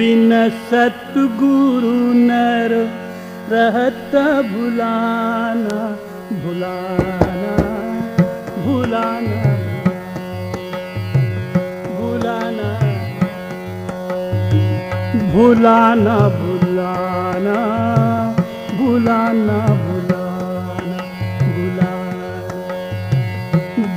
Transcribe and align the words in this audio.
Bin 0.00 0.30
सतगुरु 0.68 1.96
नर 2.18 2.72
रहत 3.52 4.14
भुलाना 4.52 5.80
भुलाना 6.44 7.50
भुलाना 8.66 9.40
भुलाना 11.96 12.70
भुलाना 15.34 16.16
भुलाना 16.42 17.58
भुलाना 18.78 19.58
भुलाना 19.84 20.98
भुलाना 21.56 22.32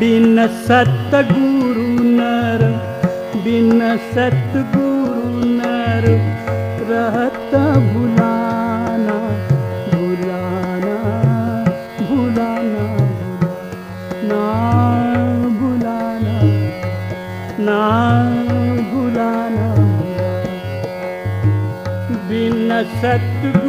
बिन 0.01 0.47
सतगुरु 0.67 1.87
नर 2.19 2.65
बिन 3.45 3.79
सतगुरु 4.15 4.92
नर 6.03 6.85
रहत 6.89 7.53
भुलाना 7.93 9.17
भुलाना 9.91 10.95
भुलाना 12.07 12.85
ना 14.29 14.41
भुलाना 15.59 16.35
ना 17.67 17.81
भुलाना। 18.91 19.67
बिन 22.27 22.69
सतगुरु 22.99 23.62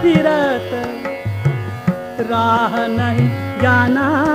फिरत 0.00 0.70
राह 2.30 2.74
नहीं 2.96 3.28
जाना 3.62 4.29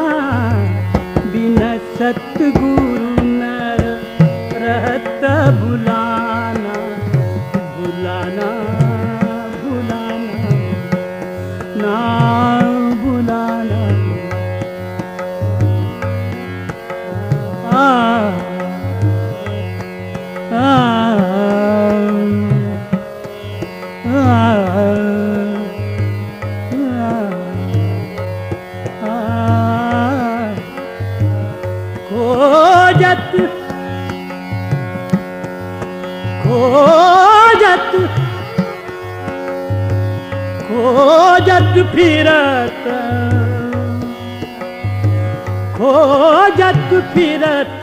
खोजत 45.77 46.91
फिरत 47.13 47.81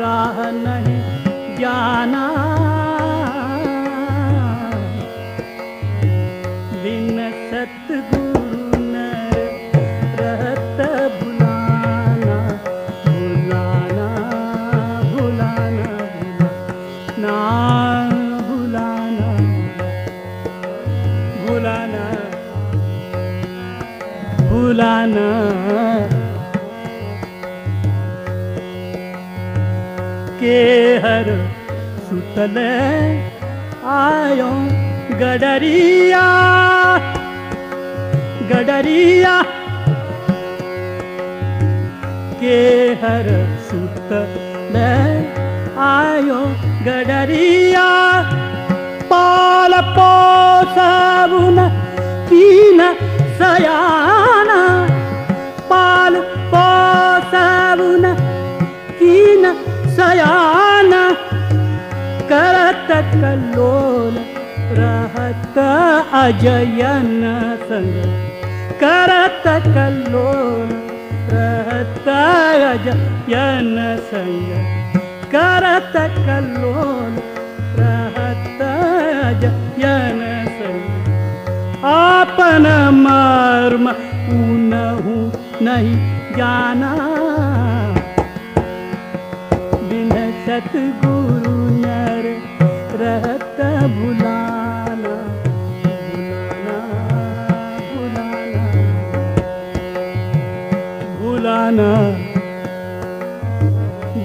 राह 0.00 0.36
नहीं 0.56 1.56
जाना। 1.60 2.24
बिन 6.82 7.18
सतगुरु 7.50 8.80
नर 8.92 9.36
रहत 10.20 10.80
भुलाना 11.20 12.38
भुलाना 13.06 14.08
भुलाना 15.14 15.88
ना 17.24 17.38
भुलाना 18.50 19.30
भुलाना 21.46 22.06
भुलाना 24.52 25.28
सुतल 32.34 32.56
आयो 33.88 34.48
गडरिया 35.20 36.22
गडरिया 38.50 39.34
के 42.40 42.58
हर 43.02 43.28
सुतल 43.68 44.74
आयो 45.90 46.40
गडरिया 46.88 47.86
पाल 49.12 49.80
पोसबुन 49.98 51.62
तीन 52.32 52.82
सयाना 53.38 54.60
पाल 55.70 56.20
पोसबुन 56.54 58.12
तीन 58.98 59.52
सयाना 59.96 60.63
करत 62.84 63.06
कल्लोल 63.12 64.14
रहत 64.78 65.58
अजयन 66.12 67.22
संग। 67.62 67.94
करत 68.82 69.42
कल्लोल 69.46 70.68
रहत 71.32 72.08
अजयन 72.08 73.96
संग। 73.98 74.50
करत 75.34 75.92
कल्लोल 75.96 77.12
रहत 77.80 78.62
अजयन 79.24 80.46
संग। 80.48 81.84
आपन 81.84 82.66
मर्म 82.94 83.88
उनहु 84.36 85.16
नहीं 85.64 85.96
जाना। 86.36 86.94
बिन 89.88 90.12
नर 90.12 91.13
रहत 93.00 93.58
भुलाना 93.96 95.14
भुलाना 96.00 96.76
भुलाना 97.90 98.64
भुलाना 101.20 101.92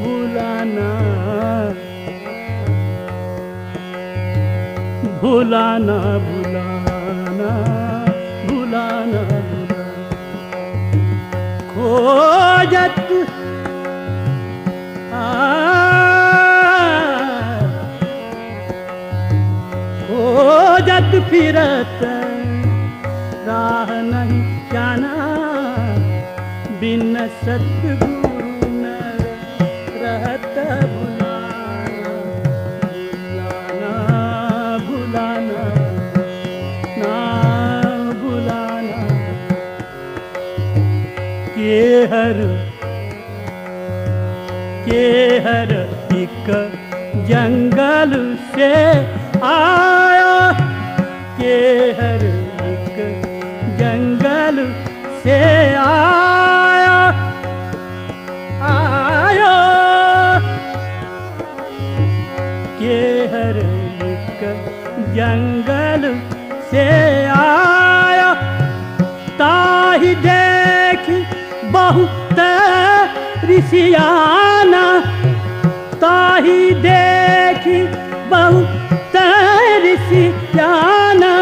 भुलाना 0.01 0.89
भुलाना 5.21 5.97
भुलाना 6.27 7.51
भुलाना 8.49 9.23
खोजत 11.71 12.28
फिरत। 21.29 22.01
राह 23.47 23.89
नहीं 24.11 24.41
जाना 24.71 25.13
बिन 26.81 27.15
सतगुरु 27.41 28.17
रहत 30.01 30.55
ना 31.19 31.33
के 41.55 41.79
हर 42.13 42.37
के 44.85 45.05
हर 45.47 45.71
एक 46.21 46.47
जंगल 47.29 48.13
से 48.55 48.73
आया 49.49 49.78
से 66.71 66.87
आया, 67.35 68.33
ताही 69.39 70.13
देखी 70.25 71.19
बहुत 71.71 72.39
ऋषियाना, 73.49 74.83
ताही 76.01 76.71
देखी 76.85 77.81
बहुत 78.29 79.15
ऋषियाना, 79.85 81.33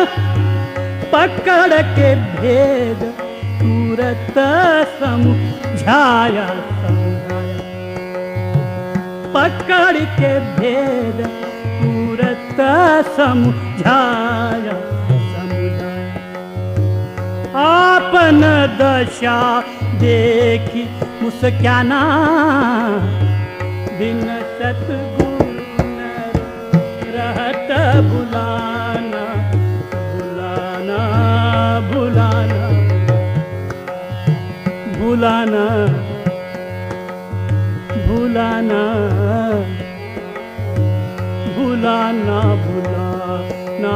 पकड़ 1.14 1.82
के 1.98 2.10
भेद 2.34 3.04
तुरत 3.60 4.38
समझाया, 5.00 6.48
पकड़ 9.36 9.98
के 10.20 10.34
भेद 10.60 11.26
तुरत 11.82 12.62
समझाया। 13.18 14.76
आपन 17.68 18.42
दशा 18.80 19.38
देखी 20.02 20.84
मुस्काना। 21.22 22.02
बिन 24.00 24.22
सतगुरु 24.58 25.30
न 25.96 26.00
रहत 27.16 27.70
बुलाना 28.10 29.24
बुलाना 30.14 31.00
बुलाना 31.90 32.62
बुलाना 34.98 35.66
बुलाना 38.08 38.82
बुलाना 41.58 42.40
बुलाना 42.66 43.96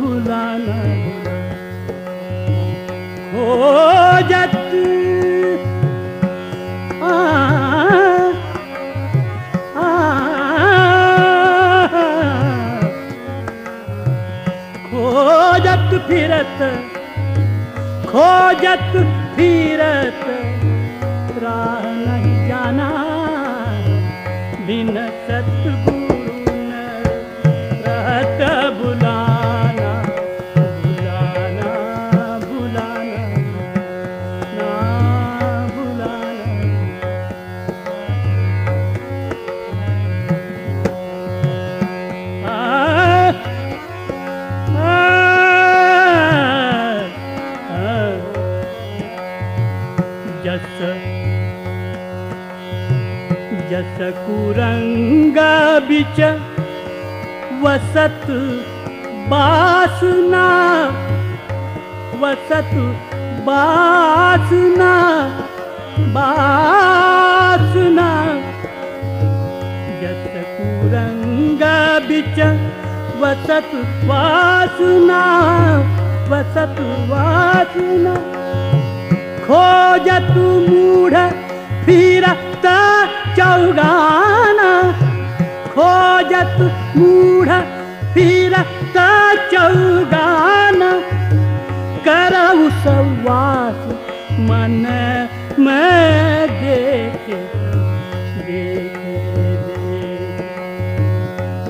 बुलाना 0.00 0.78
खोजत 14.90 15.90
फिरत 16.08 16.58
खोजत 18.10 18.92
फिरत 19.36 20.19
कुरंगा 55.80 55.88
बिच 55.88 56.20
वसत 57.62 58.26
बासना। 59.28 60.46
वसत 62.20 62.74
बासना 63.46 64.92
बासना। 66.14 68.08
जस 70.02 70.44
कुरंग 70.56 71.62
बिच 72.08 72.38
वसत 73.22 73.70
वासना 74.04 75.22
वसत 76.30 76.76
वासना। 77.10 78.14
खोजत 79.46 80.30
मूढ़ 80.70 81.30
फिरत 81.84 82.66
चौगाना 83.38 84.99
खोजत 85.72 86.56
मूढ़ 86.96 87.50
फिरत 88.14 88.96
चौगाना 89.52 90.90
करऊ 92.06 92.68
सवास 92.84 93.80
मन 94.48 94.76
में 95.64 96.48
देखे 96.60 97.40
देखे 98.46 98.64
देखे। 99.26 100.00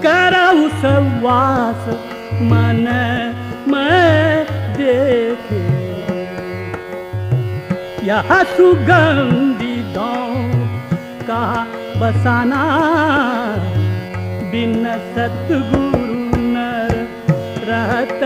करऊ 0.07 0.69
सवास 0.83 1.89
मन 2.53 2.85
में 3.73 4.47
देखे। 4.79 5.63
यह 8.07 8.43
सुगंधी 8.57 9.77
दाँव 9.95 10.55
का 11.31 11.45
बसाना 12.01 12.63
बिन 14.53 14.85
सतगुरु 15.15 16.39
नर 16.55 16.95
रहत 17.69 18.23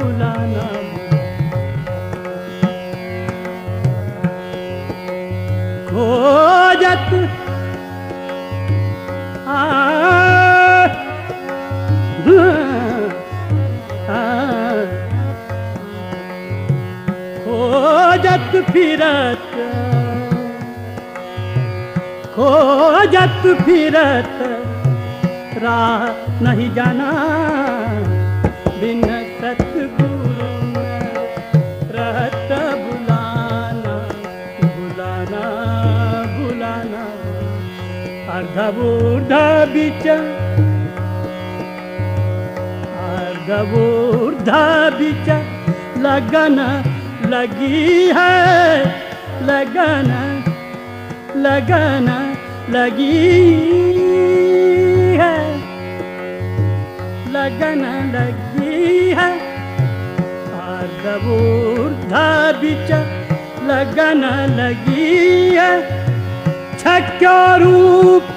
बुलाना 0.00 0.66
खोजत 5.88 7.08
खोजत 17.44 18.52
फिरत 18.72 19.89
खोजत 23.20 23.64
फिरत 23.64 24.36
राह 25.62 26.02
नहीं 26.44 26.68
जाना, 26.74 27.08
बिन 28.80 29.02
सतगुरु 29.40 30.84
रहत 31.96 32.52
बुलाना 32.84 33.96
बुलाना 34.62 35.42
बुलाना। 36.36 37.04
अर्धबूर्ध 38.36 39.32
बिच 39.74 40.06
अर्धबूर्ध 43.18 44.50
बिच 44.98 45.28
लगन 46.06 46.58
लगी 47.34 47.84
है, 48.18 48.40
लगन 49.50 50.10
लगन 51.46 52.08
लगी 52.70 53.52
है। 55.16 55.58
लगन 57.30 57.82
लगी 58.14 59.10
है। 59.10 59.32
अर्धबूर्ध 60.70 62.12
बिच 62.60 62.90
लगन 63.70 64.22
लगी 64.60 65.54
है। 65.54 66.00
छक्यो 66.78 67.56
रूप 67.56 68.34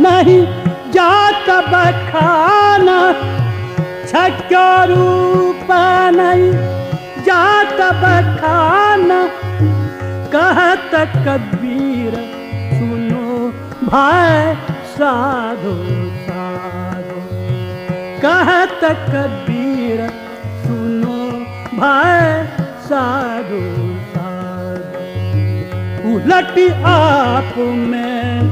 नहीं 0.00 0.42
जात 0.90 1.50
बखाना। 1.68 3.12
छक्यो 4.06 4.94
रूप 4.94 5.68
नहीं 6.16 6.52
जात 7.24 7.94
बखाना। 7.94 9.28
कहत 10.32 10.94
सुनो 10.94 11.57
भाई 13.88 14.54
साधो 14.94 15.74
साधो। 16.24 17.20
कहत 18.22 18.80
कबीर 19.10 20.00
सुनो 20.64 21.20
भाई, 21.78 22.26
साधो 22.88 23.62
साधो। 24.10 25.04
उलट 26.12 26.58
आप 26.86 27.54
में 27.58 28.50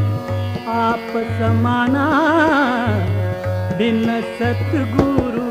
आप 0.76 1.12
समाना, 1.38 2.06
बिन 3.78 4.06
सतगुरु 4.38 5.45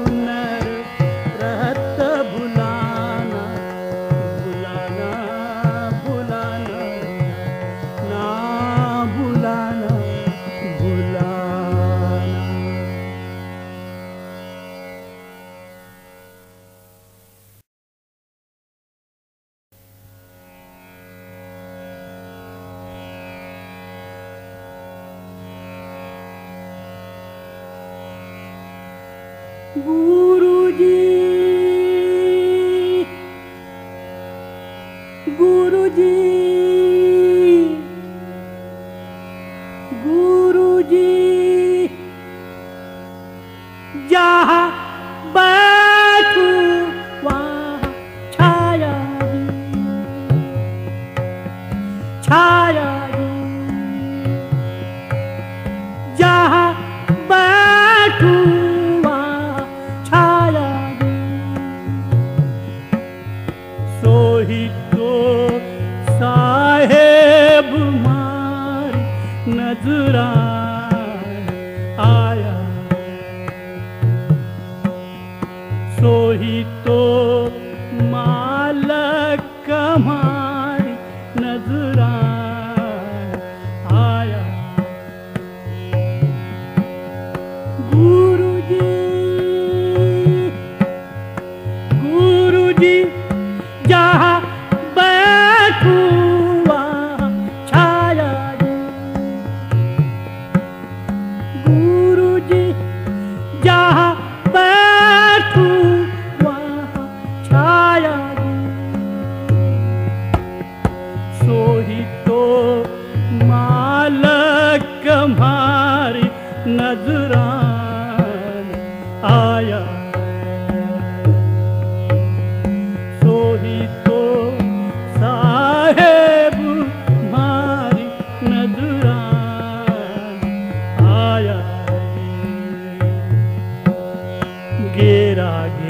वैरागी 135.36 135.85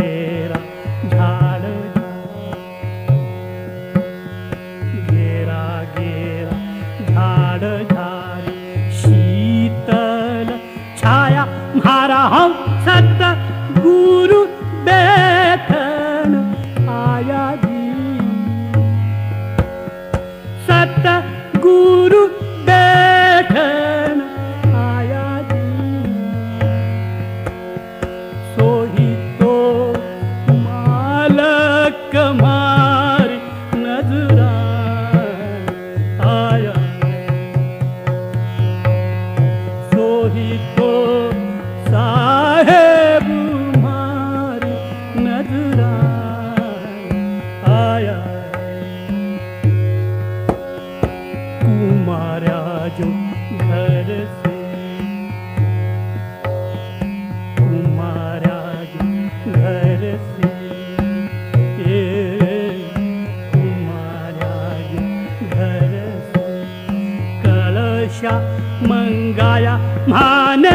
मङ्गाया 68.24 69.76
मन 70.08 70.66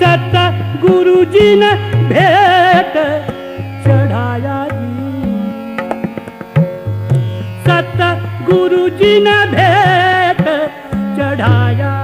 सत 0.00 0.34
गुरु 0.86 1.24
जी। 1.24 1.54
न 1.54 1.74
सत 7.66 8.00
गुरु 8.50 8.88
जी 8.88 9.18
ने 9.18 9.38
न 9.54 10.46
चढ़ाया। 11.18 12.03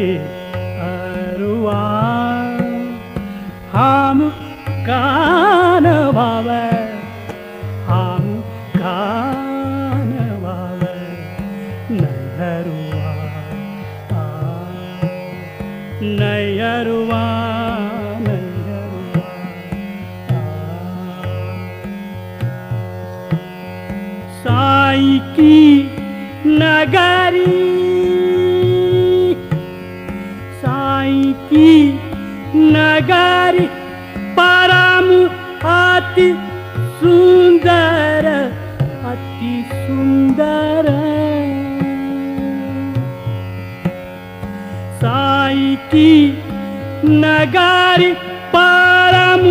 नगरी 47.23 48.11
परम 48.55 49.43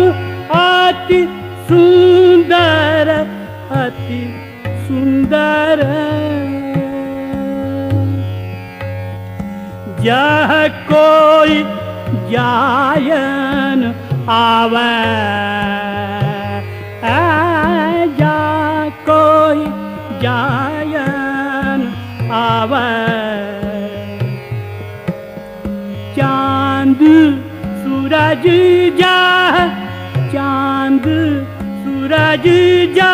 अति 0.59 1.21
सुंदर 1.67 3.09
अति 3.81 4.21
कोई 10.91 11.63
जायन 12.31 13.83
आवे 14.39 14.89
जा 18.19 18.39
कोई 19.09 19.65
जायन 20.23 21.87
आवे 22.41 23.50
चांद 26.91 27.03
सूरज 27.81 28.45
जा 28.99 29.17
चांद 30.33 31.05
सूरज 31.83 32.47
जा 32.95 33.13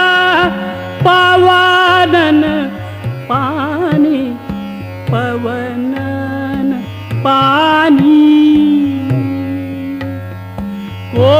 पवनन 1.06 2.42
पानी 3.30 4.22
पवनन 5.12 6.72
पानी। 7.26 8.26
को 11.13 11.36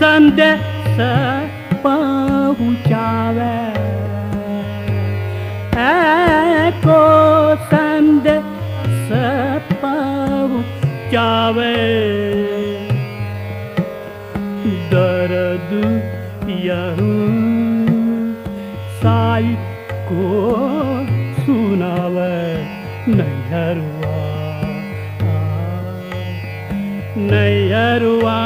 संदेश 0.00 0.96
को 20.14 20.26
सुनावे 21.44 22.34
नैहरुआ 23.16 24.12
नैहरुआ 27.30 28.38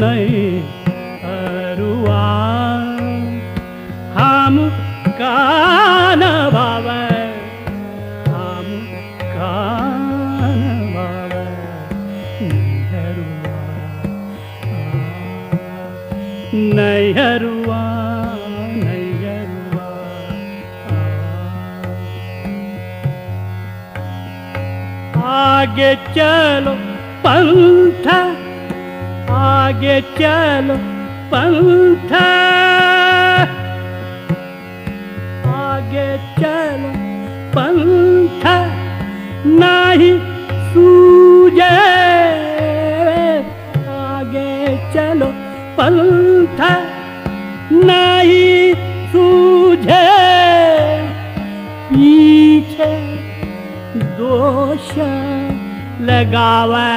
नैहरुआ 0.00 0.59
चलो 26.14 26.72
पंथ, 27.24 28.06
आगे 29.30 30.00
चलो 30.18 30.76
पंथ। 31.32 32.12
आगे 35.50 36.08
चलो 36.38 36.90
पंथ, 37.54 38.44
नहीं 39.60 40.16
सूझे। 40.72 41.70
आगे 43.94 44.76
चलो 44.94 45.30
पंथ, 45.78 46.60
नहीं 47.86 48.74
सूझे। 49.12 50.04
पीछे 51.90 52.92
दोष 54.18 54.90
लगावे। 56.08 56.88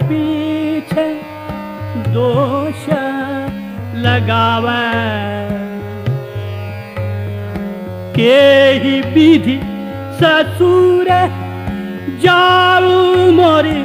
पीछे 0.00 1.06
दोष 2.14 2.82
लगावे। 4.04 4.78
के 8.16 8.38
ही 8.82 9.00
विधि 9.14 9.58
ससुर 10.20 11.08
जाऊ 12.24 13.30
मोरी 13.38 13.80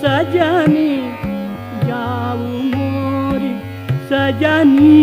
सजनी 0.00 0.90
जाऊ 1.88 2.46
मोरी 2.74 3.52
सजनी 4.10 4.97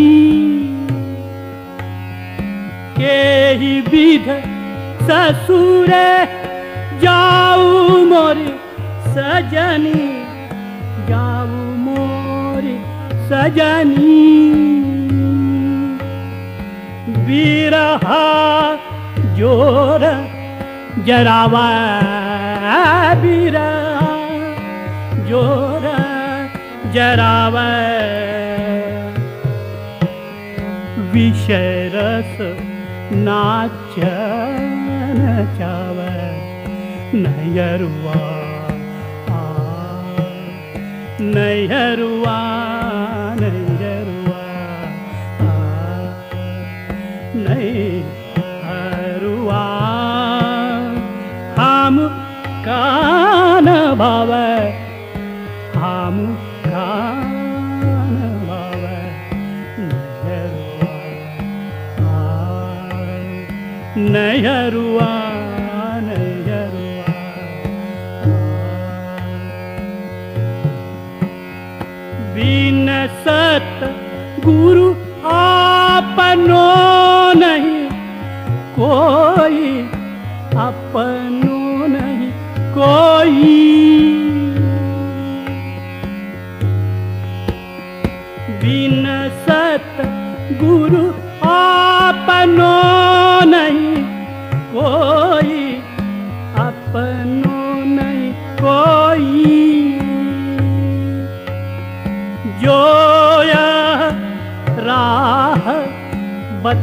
ससुर 5.07 5.91
जाऊ 7.01 7.97
मोरी 8.11 8.51
सजनी 9.15 10.05
जाऊ 11.09 11.63
मोरी 11.85 12.75
सजनी। 13.29 14.23
बिरहा 17.27 18.23
जोर 19.37 20.03
जरावा 21.07 21.67
बिरहा 23.21 23.69
जोर 25.29 25.85
जरावा। 26.93 27.67
विषय 31.13 31.89
रस 31.93 32.35
नाचन 35.17 35.45
चाव 35.57 35.97
नयरुआ 37.23 38.19
आ, 39.35 39.37
नयरुआ 41.35 42.39
नयरुआ 47.45 49.63
हम 51.59 51.97
कान 52.67 53.67
भाव 54.01 54.31
हम 55.83 56.17
कान 56.65 58.15
भाव 58.47 58.83
नयरुआ 60.25 60.93
नयरुआ 64.15 64.64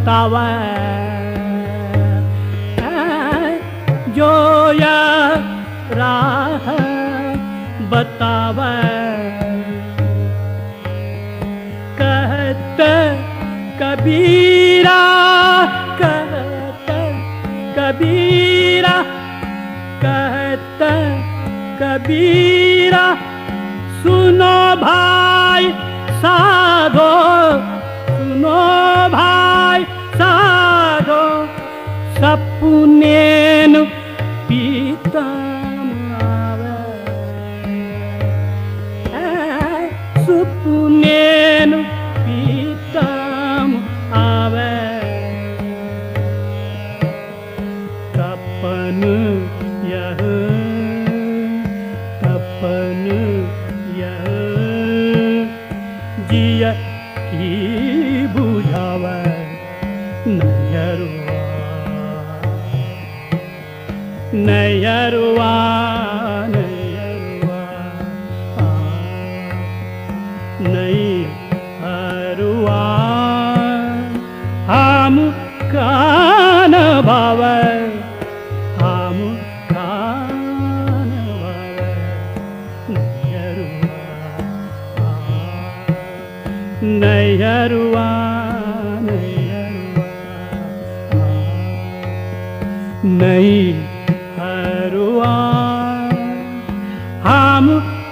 बतावे 0.03 0.51
जो 4.17 4.33
यह 4.75 5.95
राह 5.99 6.67
बतावे। 7.93 8.81
कबीरा 13.83 15.01
कहता 16.01 16.99
कबीरा 17.77 18.97
कहता 20.03 20.93
कबीरा 21.81 23.05
सुनो 24.03 24.57
भाई 24.83 25.73
साधो 26.23 27.11
सुनो 28.09 28.61
తప్పు 32.33 32.69
నేను 33.01 33.81
పీతా 34.49 35.25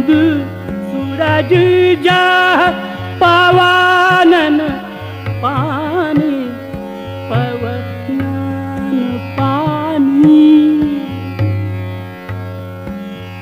चांद 0.00 0.10
सूरज 0.90 1.52
जा 2.04 2.22
पवानन 3.20 4.58
पानी 5.42 6.36
पवनन 7.30 8.94
पानी। 9.38 10.46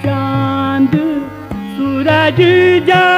चांद 0.02 0.96
सूरज 1.76 2.40
जा 2.88 3.17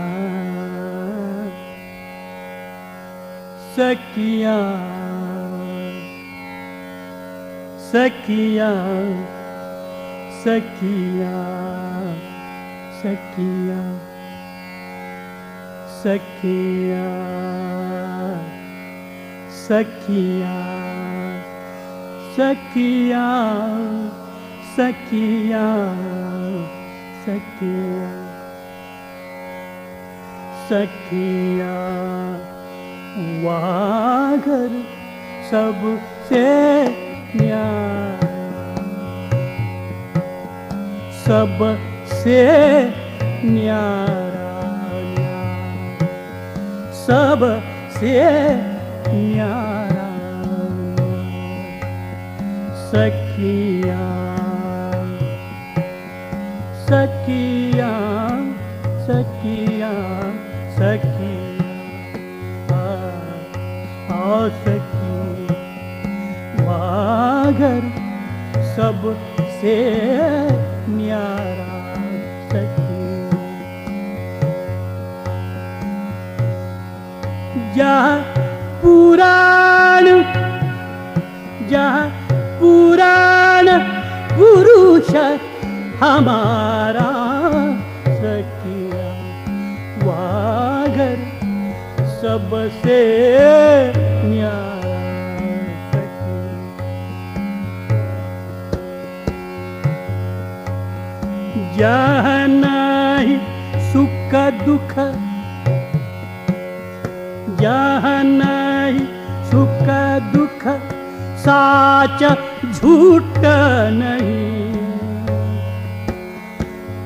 सकिया 3.76 4.56
सकिया 7.90 8.70
सकिया 10.44 11.34
सकिया 13.00 13.82
सकिया 16.02 17.04
सकिया 19.66 20.56
सकिया 22.36 23.26
सकिया 24.76 25.66
सकिया 27.26 28.10
सखिया 30.68 31.74
वागर 33.17 34.71
सबसे 35.51 36.45
न्यारा 37.35 38.29
सबसे 41.25 42.39
न्यारा 43.45 44.49
सबसे 47.01 48.15
न्यारा 49.13 50.09
सखिया। 52.91 54.03
सखिया 56.87 57.50
आ 64.41 64.47
सखी 64.61 65.11
सबसे 68.75 69.73
न्यारा 70.89 71.75
सखी 72.51 72.99
जहाँ 77.75 78.17
पुराण 78.81 80.05
जहाँ 81.69 82.07
पुराण 82.61 83.69
पुरुष 84.35 85.15
हमारा 86.01 87.09
सखिया 88.21 89.09
वागर 90.05 91.17
सबसे 92.21 92.99
जहाँ 101.81 102.47
नहीं 102.47 103.37
सुख 103.93 104.33
दुख। 104.65 104.91
जहाँ 107.61 108.23
नहीं 108.23 108.99
सुख 109.51 109.87
दुख। 110.35 110.67
साच 111.39 112.23
झूठ 112.75 113.39
नहीं। 113.93 114.75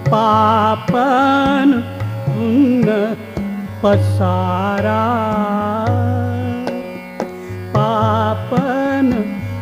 पापन 0.08 1.84
पुण्य 2.28 3.18
पसारा। 3.84 5.02
पापन 7.78 9.12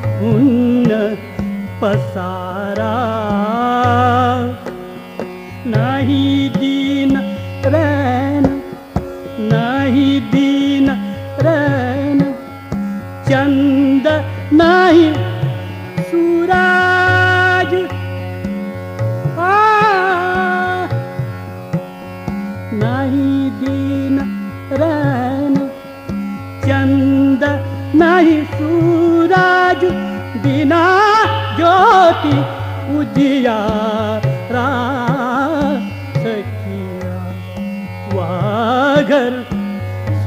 पुण्य 0.06 1.18
पसारा 1.82 2.43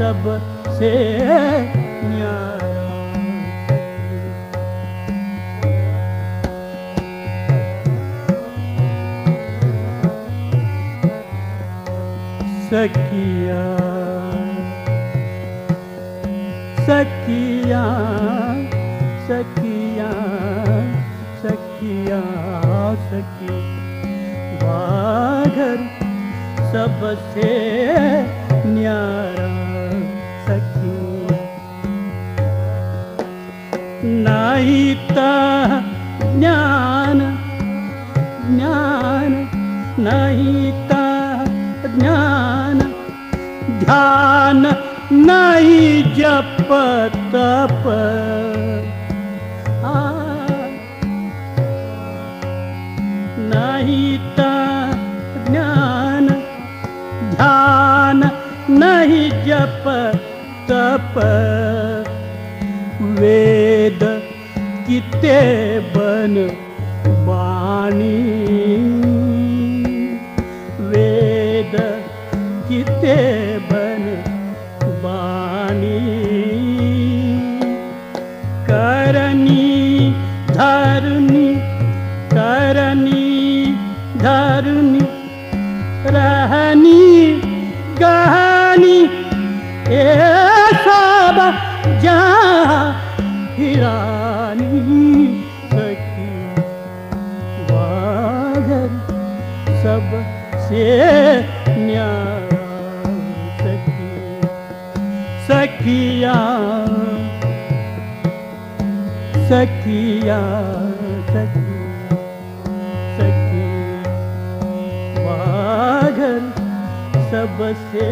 सबसे 0.07 0.91
न्यारा 2.09 2.85
सखिया 12.69 13.65
सखिया 16.89 17.83
सखिया 19.29 20.11
सखिया 21.43 22.21
सखी 23.11 23.59
वाघर 24.63 25.85
सबसे 26.75 27.51
नहीं 53.55 54.19
ता 54.19 54.53
ज्ञान 55.51 56.29
ध्यान 57.35 58.31
नहीं 58.71 59.31
जप 59.31 59.85
तप. 60.71 61.15
वेद 63.19 64.01
किते 64.87 65.39
बन 65.97 66.35
वाणी? 67.27 68.17
वेद 70.91 71.75
किते 72.69 73.56
सखी 103.61 104.09
सखिया 105.47 106.35
सखिया 109.49 110.41
सखी 113.17 113.61
वागर 115.27 116.41
सबसे 117.31 118.11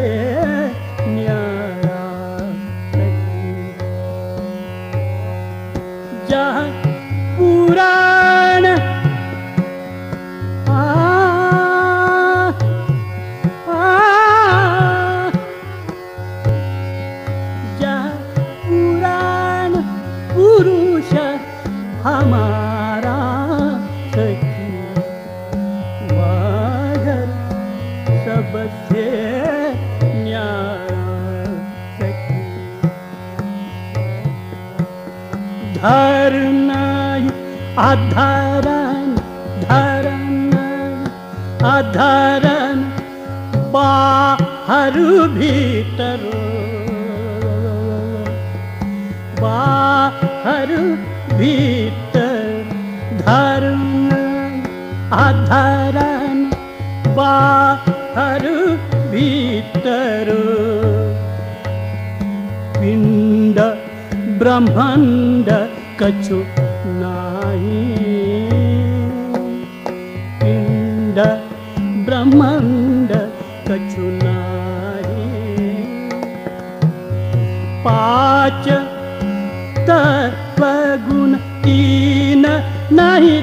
नहीं 82.96 83.40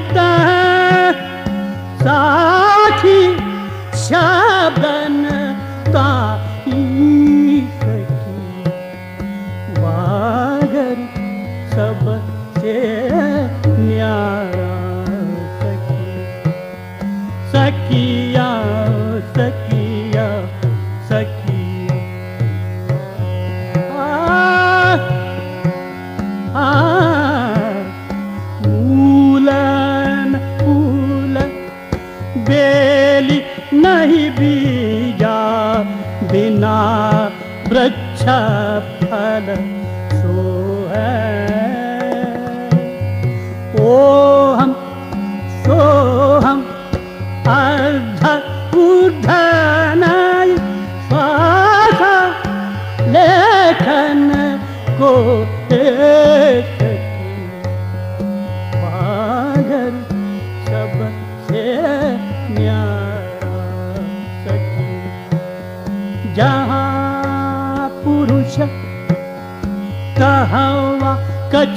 साखी 2.03 3.21
सा 4.03 4.40
छा 38.21 38.60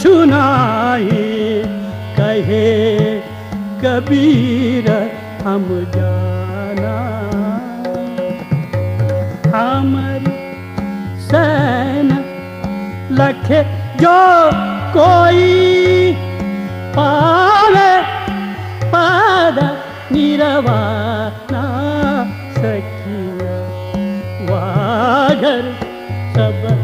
सुनाई 0.05 1.23
कहे, 2.17 2.65
कबीर, 3.83 4.89
हम 5.45 5.65
जाना। 5.95 6.97
हमर 9.55 10.29
सैन 11.31 12.11
लखे, 13.21 13.63
जो 14.03 14.21
कोई 14.97 16.13
पावे, 16.97 17.91
पाद 18.95 19.59
निरवाना, 20.13 21.65
सखिया, 22.59 23.59
वाघर 24.51 25.65
सब 26.37 26.84